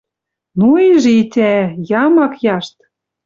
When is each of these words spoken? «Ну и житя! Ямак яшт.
«Ну 0.59 0.69
и 0.87 0.89
житя! 1.03 1.51
Ямак 2.03 2.33
яшт. 2.55 2.75